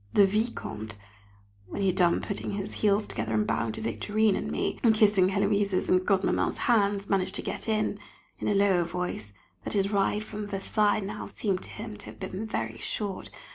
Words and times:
The 0.13 0.25
Vicomte 0.25 0.95
when 1.67 1.81
he 1.83 1.87
had 1.89 1.95
done 1.95 2.21
putting 2.21 2.53
his 2.53 2.73
heels 2.81 3.05
together 3.05 3.35
and 3.35 3.45
bowing 3.45 3.71
to 3.73 3.81
Victorine 3.81 4.35
and 4.35 4.49
me, 4.51 4.79
and 4.81 4.95
kissing 4.95 5.27
Héloise's 5.29 5.89
and 5.89 6.01
Godmamma's 6.03 6.57
hands 6.57 7.07
managed 7.07 7.35
to 7.35 7.43
get 7.43 7.67
in, 7.69 7.99
in 8.39 8.47
a 8.47 8.55
lower 8.55 8.83
voice, 8.83 9.31
that 9.63 9.73
his 9.73 9.91
ride 9.91 10.23
from 10.23 10.47
Versailles 10.47 11.01
now 11.01 11.27
seemed 11.27 11.61
to 11.61 11.69
him 11.69 11.97
to 11.97 12.07
have 12.07 12.19
been 12.19 12.47
very 12.47 12.79
short. 12.79 13.29